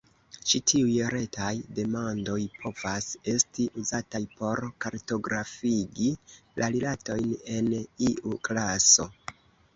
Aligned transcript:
Ĉi 0.51 0.59
tiuj 0.69 0.93
retaj 1.15 1.51
demandoj 1.79 2.37
povas 2.63 3.09
esti 3.33 3.67
uzataj 3.83 4.23
por 4.41 4.63
kartografigi 4.87 6.09
la 6.63 6.71
rilatojn 6.79 7.31
en 7.59 7.71
iu 7.83 8.37
klaso. 8.51 9.09